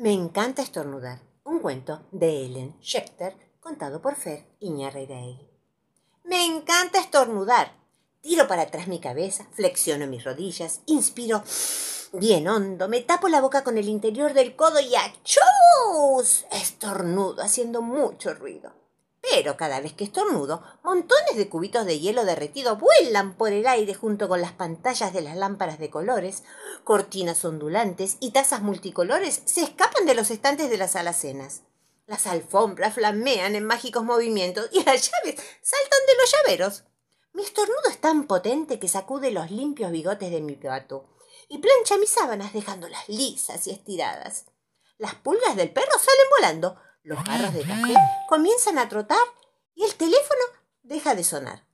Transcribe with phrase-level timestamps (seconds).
[0.00, 1.20] Me encanta estornudar.
[1.44, 5.46] Un cuento de Ellen Schechter, contado por Fer Iñarreiraegui.
[6.24, 7.76] Me encanta estornudar.
[8.22, 11.42] Tiro para atrás mi cabeza, flexiono mis rodillas, inspiro
[12.14, 16.46] bien hondo, me tapo la boca con el interior del codo y ¡achus!
[16.50, 18.79] Estornudo, haciendo mucho ruido.
[19.30, 23.94] Pero cada vez que estornudo, montones de cubitos de hielo derretido vuelan por el aire
[23.94, 26.42] junto con las pantallas de las lámparas de colores,
[26.82, 31.62] cortinas ondulantes y tazas multicolores se escapan de los estantes de las alacenas.
[32.06, 36.84] Las alfombras flamean en mágicos movimientos y las llaves saltan de los llaveros.
[37.32, 41.08] Mi estornudo es tan potente que sacude los limpios bigotes de mi gato
[41.48, 44.46] y plancha mis sábanas dejándolas lisas y estiradas.
[44.98, 47.94] Las pulgas del perro salen volando, los garros de café
[48.28, 49.18] comienzan a trotar
[49.74, 50.40] y el teléfono
[50.82, 51.64] deja de sonar.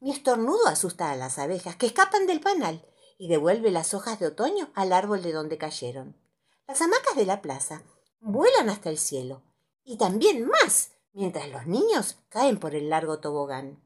[0.00, 2.86] Mi estornudo asusta a las abejas que escapan del panal
[3.18, 6.16] y devuelve las hojas de otoño al árbol de donde cayeron.
[6.66, 7.82] Las hamacas de la plaza
[8.20, 9.42] vuelan hasta el cielo
[9.84, 13.82] y también más mientras los niños caen por el largo tobogán.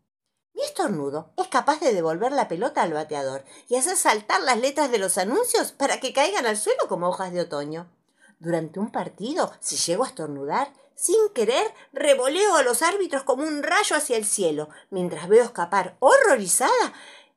[0.55, 4.93] Mi estornudo es capaz de devolver la pelota al bateador y hacer saltar las letras
[4.93, 7.91] de los anuncios para que caigan al suelo como hojas de otoño.
[8.39, 13.63] Durante un partido, si llego a estornudar, sin querer, revoleo a los árbitros como un
[13.63, 16.93] rayo hacia el cielo, mientras veo escapar horrorizada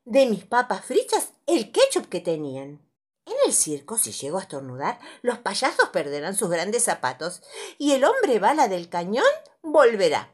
[0.05, 2.81] de mis papas fritas el ketchup que tenían.
[3.25, 7.41] En el circo, si llego a estornudar, los payasos perderán sus grandes zapatos
[7.77, 9.25] y el hombre bala del cañón
[9.61, 10.33] volverá.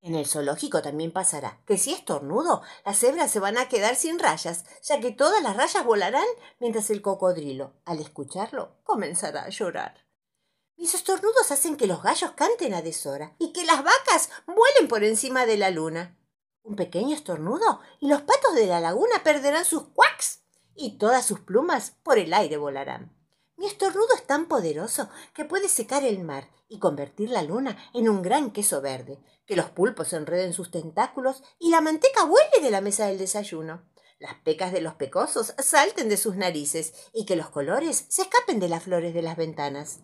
[0.00, 4.20] En el zoológico también pasará que si estornudo, las cebras se van a quedar sin
[4.20, 6.26] rayas, ya que todas las rayas volarán
[6.60, 10.07] mientras el cocodrilo, al escucharlo, comenzará a llorar.
[10.78, 15.02] Mis estornudos hacen que los gallos canten a deshora y que las vacas vuelen por
[15.02, 16.16] encima de la luna.
[16.62, 20.44] Un pequeño estornudo y los patos de la laguna perderán sus cuacs
[20.76, 23.12] y todas sus plumas por el aire volarán.
[23.56, 28.08] Mi estornudo es tan poderoso que puede secar el mar y convertir la luna en
[28.08, 32.70] un gran queso verde, que los pulpos enreden sus tentáculos y la manteca vuele de
[32.70, 33.82] la mesa del desayuno,
[34.20, 38.60] las pecas de los pecosos salten de sus narices y que los colores se escapen
[38.60, 40.02] de las flores de las ventanas.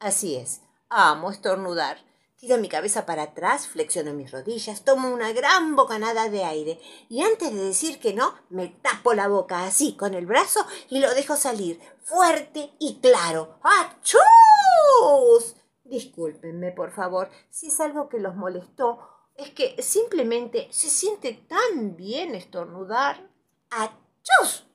[0.00, 1.98] Así es, amo estornudar.
[2.38, 6.80] Tiro mi cabeza para atrás, flexiono mis rodillas, tomo una gran bocanada de aire
[7.10, 11.00] y antes de decir que no, me tapo la boca así con el brazo y
[11.00, 13.58] lo dejo salir fuerte y claro.
[13.62, 15.54] ¡Achús!
[15.84, 19.00] Discúlpenme, por favor, si es algo que los molestó.
[19.34, 23.28] Es que simplemente se siente tan bien estornudar.
[23.68, 24.66] ¡Achús!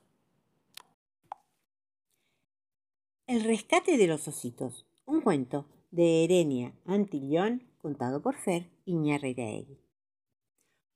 [3.26, 4.86] El rescate de los ositos.
[5.08, 9.80] Un cuento de Erenia Antillón contado por Fer Iñarreiraegui.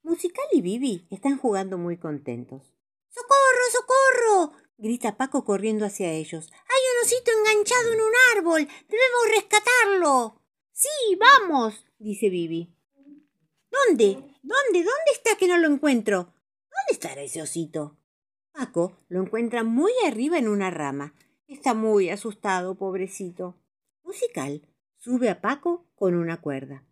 [0.03, 2.73] Musical y Bibi están jugando muy contentos.
[3.07, 4.51] ¡Socorro, socorro!
[4.77, 6.51] grita Paco corriendo hacia ellos.
[6.51, 8.67] Hay un osito enganchado en un árbol.
[8.89, 10.41] Debemos rescatarlo.
[10.73, 12.75] Sí, vamos, dice Bibi.
[13.71, 14.15] ¿Dónde?
[14.43, 14.83] ¿Dónde?
[14.83, 16.17] ¿Dónde está que no lo encuentro?
[16.23, 17.97] ¿Dónde estará ese osito?
[18.51, 21.13] Paco lo encuentra muy arriba en una rama.
[21.47, 23.60] Está muy asustado, pobrecito.
[24.03, 24.67] Musical
[24.97, 26.85] sube a Paco con una cuerda.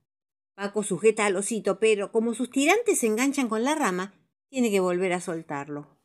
[0.56, 4.14] Paco sujeta al osito, pero como sus tirantes se enganchan con la rama,
[4.50, 6.00] tiene que volver a soltarlo.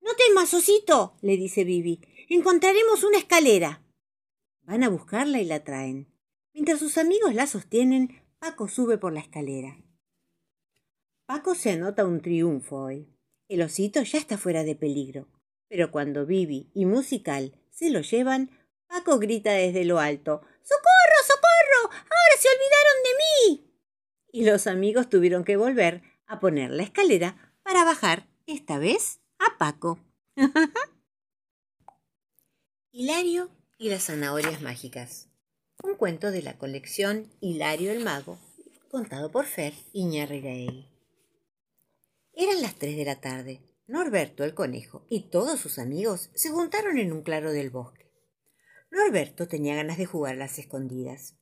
[0.00, 2.00] No temas, osito, le dice Bibi.
[2.28, 3.84] Encontraremos una escalera.
[4.62, 6.12] Van a buscarla y la traen.
[6.52, 9.76] Mientras sus amigos la sostienen, Paco sube por la escalera.
[11.26, 13.08] Paco se anota un triunfo hoy.
[13.48, 15.28] El osito ya está fuera de peligro.
[15.68, 18.50] Pero cuando Bibi y Musical se lo llevan,
[18.90, 21.90] Paco grita desde lo alto ¡Socorro, socorro!
[21.92, 23.70] ¡Ahora se olvidaron de mí!
[24.32, 29.56] Y los amigos tuvieron que volver a poner la escalera para bajar, esta vez, a
[29.58, 30.00] Paco.
[32.92, 35.28] Hilario y las zanahorias mágicas.
[35.84, 38.40] Un cuento de la colección Hilario el Mago,
[38.90, 40.88] contado por Fer Iñarreiraegui.
[42.32, 43.60] Eran las tres de la tarde.
[43.86, 47.99] Norberto el conejo y todos sus amigos se juntaron en un claro del bosque.
[48.90, 51.36] Norberto tenía ganas de jugar las escondidas.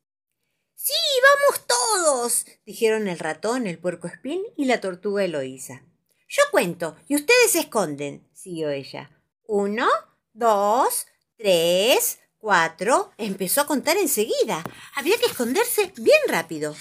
[0.74, 5.82] Sí, vamos todos, dijeron el ratón, el puerco espín y la tortuga Eloísa.
[6.28, 9.10] Yo cuento y ustedes se esconden, siguió ella.
[9.44, 9.88] Uno,
[10.34, 11.06] dos,
[11.36, 13.12] tres, cuatro.
[13.16, 14.62] Empezó a contar enseguida.
[14.94, 16.76] Había que esconderse bien rápido.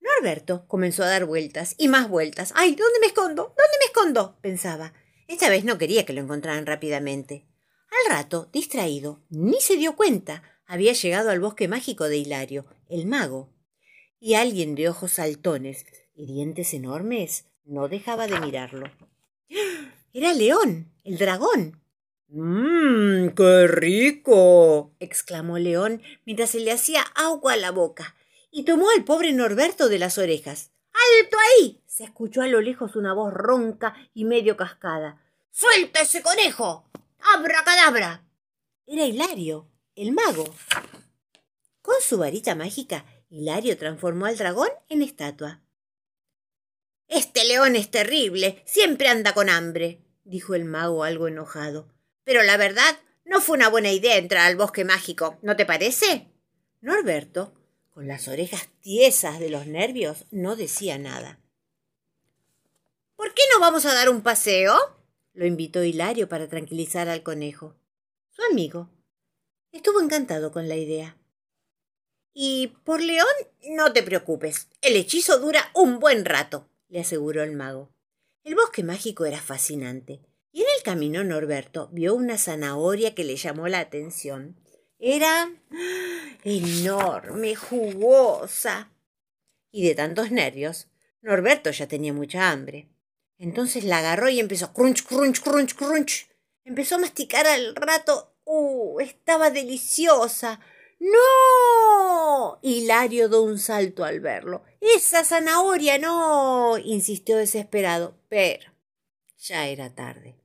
[0.00, 2.52] Norberto comenzó a dar vueltas y más vueltas.
[2.56, 2.74] ¡Ay!
[2.74, 3.42] ¿Dónde me escondo?
[3.44, 4.38] ¿Dónde me escondo?
[4.40, 4.94] pensaba.
[5.28, 7.46] Esta vez no quería que lo encontraran rápidamente.
[8.00, 13.06] Al rato, distraído, ni se dio cuenta, había llegado al bosque mágico de Hilario, el
[13.06, 13.50] mago.
[14.20, 18.90] Y alguien de ojos saltones y dientes enormes no dejaba de mirarlo.
[20.12, 21.80] Era León, el dragón.
[22.28, 24.94] Mmm, qué rico.
[25.00, 28.14] exclamó León mientras se le hacía agua a la boca,
[28.52, 30.70] y tomó al pobre Norberto de las orejas.
[30.92, 31.82] ¡Alto ahí!
[31.86, 35.20] se escuchó a lo lejos una voz ronca y medio cascada.
[35.50, 36.88] ¡Suelta ese conejo!
[37.22, 38.24] ¡Abracadabra!
[38.86, 40.54] Era Hilario, el mago.
[41.82, 45.60] Con su varita mágica, Hilario transformó al dragón en estatua.
[47.08, 51.88] Este león es terrible, siempre anda con hambre, dijo el mago algo enojado.
[52.24, 56.28] Pero la verdad, no fue una buena idea entrar al bosque mágico, ¿no te parece?
[56.80, 57.52] Norberto,
[57.90, 61.38] con las orejas tiesas de los nervios, no decía nada.
[63.16, 64.76] ¿Por qué no vamos a dar un paseo?
[65.40, 67.74] Lo invitó Hilario para tranquilizar al conejo.
[68.28, 68.90] Su amigo
[69.72, 71.16] estuvo encantado con la idea.
[72.34, 73.26] Y por León,
[73.70, 74.68] no te preocupes.
[74.82, 77.90] El hechizo dura un buen rato, le aseguró el mago.
[78.44, 80.20] El bosque mágico era fascinante,
[80.52, 84.60] y en el camino Norberto vio una zanahoria que le llamó la atención.
[84.98, 85.50] Era
[86.44, 88.92] enorme, jugosa.
[89.72, 90.88] Y de tantos nervios,
[91.22, 92.90] Norberto ya tenía mucha hambre.
[93.40, 96.28] Entonces la agarró y empezó crunch, crunch, crunch, crunch.
[96.62, 98.34] Empezó a masticar al rato.
[98.44, 99.00] ¡Uh!
[99.00, 100.60] Estaba deliciosa.
[100.98, 102.58] ¡No!
[102.60, 104.62] Hilario dio un salto al verlo.
[104.82, 106.76] ¡Esa zanahoria no!
[106.76, 108.14] insistió desesperado.
[108.28, 108.70] Pero
[109.38, 110.36] ya era tarde.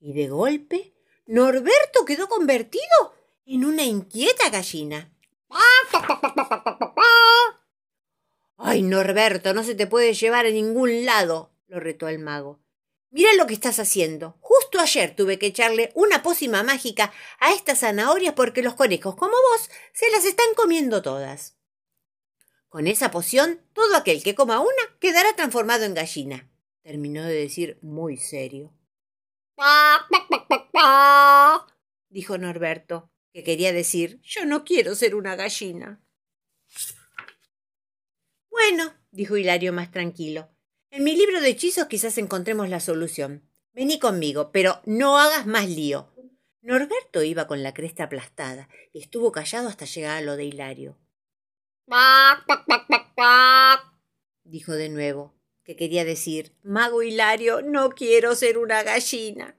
[0.00, 0.94] Y de golpe,
[1.26, 3.14] Norberto quedó convertido
[3.46, 5.12] en una inquieta gallina.
[8.56, 11.51] ¡Ay, Norberto, no se te puede llevar a ningún lado!
[11.72, 12.62] Lo retó el mago.
[13.10, 14.36] Mira lo que estás haciendo.
[14.40, 19.32] Justo ayer tuve que echarle una pócima mágica a estas zanahorias porque los conejos como
[19.32, 21.56] vos se las están comiendo todas.
[22.68, 26.50] Con esa poción, todo aquel que coma una quedará transformado en gallina,
[26.82, 28.74] terminó de decir muy serio.
[32.10, 36.02] dijo Norberto, que quería decir yo no quiero ser una gallina.
[38.50, 40.50] Bueno, dijo Hilario más tranquilo,
[40.92, 43.48] en mi libro de hechizos quizás encontremos la solución.
[43.72, 46.12] Vení conmigo, pero no hagas más lío.
[46.60, 50.98] Norberto iba con la cresta aplastada y estuvo callado hasta llegar a lo de Hilario.
[54.44, 55.34] dijo de nuevo,
[55.64, 59.56] que quería decir Mago Hilario, no quiero ser una gallina.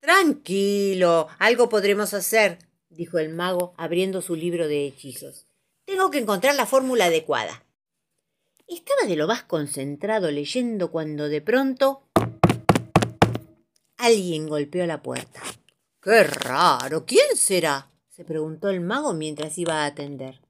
[0.00, 2.58] Tranquilo, algo podremos hacer,
[2.90, 5.48] dijo el mago abriendo su libro de hechizos.
[5.84, 7.64] Tengo que encontrar la fórmula adecuada.
[8.66, 12.08] Estaba de lo más concentrado leyendo cuando de pronto
[13.96, 15.42] alguien golpeó la puerta.
[16.02, 17.04] ¡Qué raro!
[17.04, 17.90] ¿Quién será?
[18.08, 20.40] se preguntó el mago mientras iba a atender.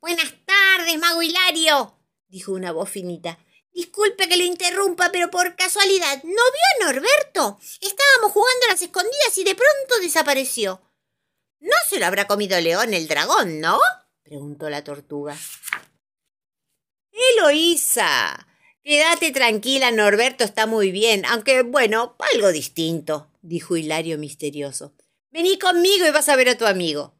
[0.00, 1.94] Buenas tardes, mago Hilario,
[2.26, 3.38] dijo una voz finita.
[3.72, 7.58] Disculpe que le interrumpa, pero por casualidad, ¿no vio a Norberto?
[7.80, 10.82] Estábamos jugando a las escondidas y de pronto desapareció.
[11.60, 13.78] No se lo habrá comido León el dragón, ¿no?
[14.24, 15.36] preguntó la tortuga.
[17.36, 18.46] Eloísa.
[18.82, 24.94] Quédate tranquila, Norberto está muy bien, aunque, bueno, algo distinto, dijo Hilario misterioso.
[25.30, 27.14] Vení conmigo y vas a ver a tu amigo.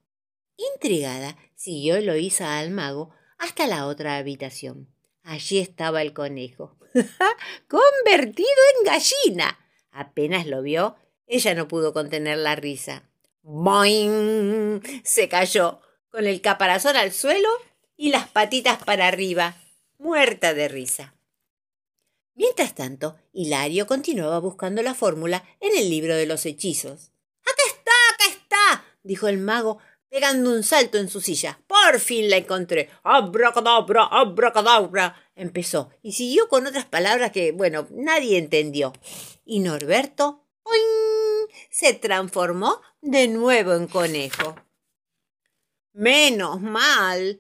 [0.74, 4.88] Intrigada, siguió Eloísa al mago hasta la otra habitación.
[5.22, 6.78] Allí estaba el conejo,
[7.68, 8.48] convertido
[8.78, 9.58] en gallina.
[9.92, 10.96] Apenas lo vio,
[11.26, 13.08] ella no pudo contener la risa.
[13.42, 14.82] ¡Boing!
[15.04, 17.48] Se cayó, con el caparazón al suelo
[17.96, 19.56] y las patitas para arriba
[20.00, 21.14] muerta de risa.
[22.34, 27.12] Mientras tanto, Hilario continuaba buscando la fórmula en el libro de los hechizos.
[27.42, 27.90] ¡Acá está!
[28.14, 28.84] ¡Acá está!
[29.02, 29.78] dijo el mago,
[30.08, 31.60] pegando un salto en su silla.
[31.66, 32.88] Por fin la encontré.
[33.02, 35.16] Abracadabra, abracadabra.
[35.34, 38.94] empezó, y siguió con otras palabras que, bueno, nadie entendió.
[39.44, 40.46] Y Norberto,
[41.68, 44.56] se transformó de nuevo en conejo.
[45.92, 47.38] Menos mal.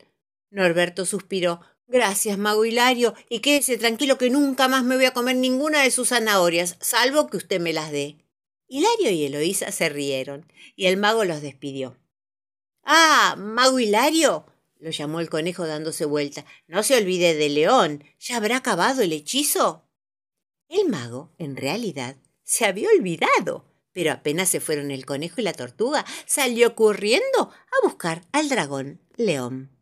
[0.50, 1.60] Norberto suspiró.
[1.92, 5.90] Gracias, mago Hilario, y quédese tranquilo que nunca más me voy a comer ninguna de
[5.90, 8.24] sus zanahorias, salvo que usted me las dé.
[8.68, 11.98] Hilario y Eloísa se rieron, y el mago los despidió.
[12.84, 14.46] Ah, mago Hilario,
[14.78, 16.44] lo llamó el conejo dándose vuelta.
[16.68, 18.04] No se olvide de León.
[18.20, 19.82] ¿Ya habrá acabado el hechizo?
[20.68, 25.54] El mago, en realidad, se había olvidado, pero apenas se fueron el conejo y la
[25.54, 29.79] tortuga, salió corriendo a buscar al dragón León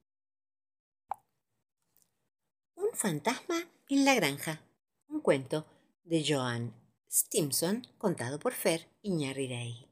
[2.98, 4.60] fantasma en la granja.
[5.08, 5.66] Un cuento
[6.02, 6.74] de Joan
[7.08, 9.88] Stimson contado por Fer Iñarrirey.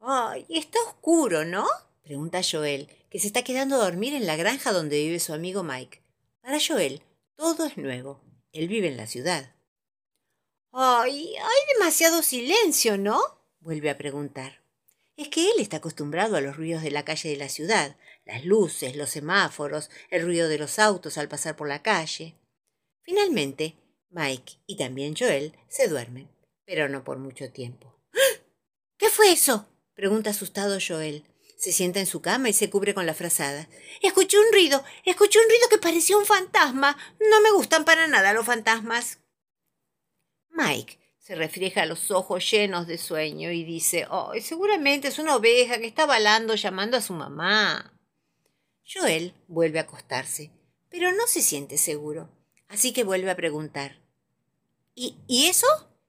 [0.00, 0.44] ¡Ay!
[0.48, 1.64] Está oscuro, ¿no?
[2.02, 5.62] pregunta Joel, que se está quedando a dormir en la granja donde vive su amigo
[5.62, 6.02] Mike.
[6.40, 7.02] Para Joel,
[7.36, 8.20] todo es nuevo.
[8.52, 9.54] Él vive en la ciudad.
[10.72, 11.36] ¡Ay!
[11.36, 13.20] Hay demasiado silencio, ¿no?
[13.60, 14.60] vuelve a preguntar.
[15.16, 18.44] Es que él está acostumbrado a los ruidos de la calle de la ciudad, las
[18.44, 22.34] luces, los semáforos, el ruido de los autos al pasar por la calle.
[23.02, 23.76] Finalmente,
[24.10, 26.28] Mike y también Joel se duermen,
[26.64, 27.98] pero no por mucho tiempo.
[28.98, 29.68] ¿Qué fue eso?
[29.94, 31.24] pregunta asustado Joel.
[31.56, 33.66] Se sienta en su cama y se cubre con la frazada.
[34.02, 36.98] Escuché un ruido, escuché un ruido que parecía un fantasma.
[37.18, 39.20] No me gustan para nada los fantasmas.
[40.50, 45.78] Mike se refleja los ojos llenos de sueño y dice, oh, seguramente es una oveja
[45.78, 47.95] que está balando llamando a su mamá.
[48.88, 50.50] Joel vuelve a acostarse,
[50.88, 52.30] pero no se siente seguro,
[52.68, 54.00] así que vuelve a preguntar.
[54.94, 55.66] ¿Y, ¿Y eso?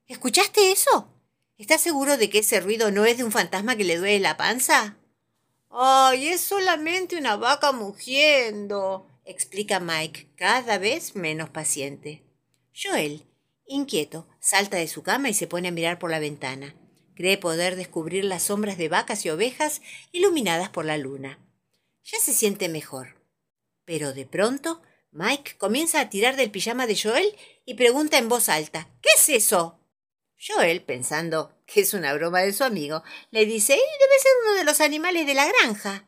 [0.08, 1.12] ¿Escuchaste eso?
[1.58, 4.38] ¿Estás seguro de que ese ruido no es de un fantasma que le duele la
[4.38, 4.98] panza?
[5.70, 12.24] Ay, es solamente una vaca mugiendo, explica Mike, cada vez menos paciente.
[12.76, 13.26] Joel
[13.70, 16.74] Inquieto, salta de su cama y se pone a mirar por la ventana.
[17.16, 19.82] Cree poder descubrir las sombras de vacas y ovejas
[20.14, 21.40] iluminadas por la luna.
[22.10, 23.22] Ya se siente mejor.
[23.84, 27.36] Pero de pronto, Mike comienza a tirar del pijama de Joel
[27.66, 29.80] y pregunta en voz alta, ¿Qué es eso?
[30.40, 34.64] Joel, pensando que es una broma de su amigo, le dice, debe ser uno de
[34.64, 36.08] los animales de la granja.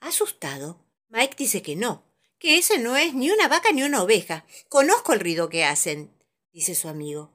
[0.00, 2.04] Asustado, Mike dice que no,
[2.38, 4.44] que ese no es ni una vaca ni una oveja.
[4.68, 6.14] Conozco el ruido que hacen
[6.52, 7.32] dice su amigo.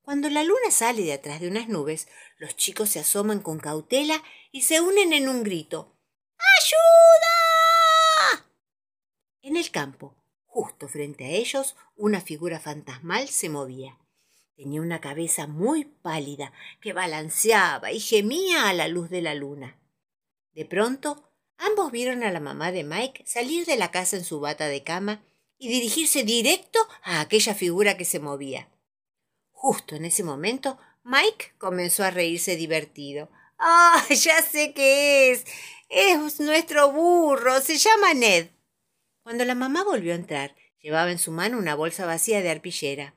[0.00, 2.08] Cuando la luna sale de atrás de unas nubes,
[2.38, 5.93] los chicos se asoman con cautela y se unen en un grito.
[6.60, 7.34] ¡Ayuda!
[9.42, 13.98] En el campo, justo frente a ellos, una figura fantasmal se movía.
[14.56, 19.76] Tenía una cabeza muy pálida que balanceaba y gemía a la luz de la luna.
[20.52, 24.40] De pronto, ambos vieron a la mamá de Mike salir de la casa en su
[24.40, 25.24] bata de cama
[25.58, 28.68] y dirigirse directo a aquella figura que se movía.
[29.50, 33.30] Justo en ese momento, Mike comenzó a reírse divertido.
[33.58, 34.04] ¡Ah!
[34.10, 35.44] ya sé qué es.
[35.96, 37.60] Es nuestro burro.
[37.60, 38.48] Se llama Ned.
[39.22, 43.14] Cuando la mamá volvió a entrar, llevaba en su mano una bolsa vacía de arpillera.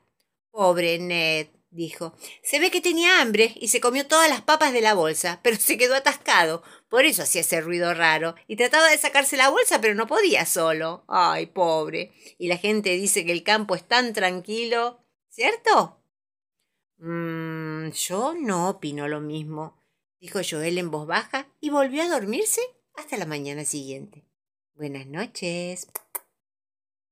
[0.52, 2.14] Pobre Ned, dijo.
[2.40, 5.56] Se ve que tenía hambre y se comió todas las papas de la bolsa, pero
[5.56, 6.62] se quedó atascado.
[6.88, 8.36] Por eso hacía ese ruido raro.
[8.46, 11.04] Y trataba de sacarse la bolsa, pero no podía solo.
[11.08, 12.12] Ay, pobre.
[12.38, 15.00] Y la gente dice que el campo es tan tranquilo.
[15.28, 16.00] ¿Cierto?
[16.98, 19.82] Mmm, yo no opino lo mismo,
[20.20, 22.60] dijo Joel en voz baja y volvió a dormirse
[22.94, 24.24] hasta la mañana siguiente.
[24.74, 25.88] Buenas noches.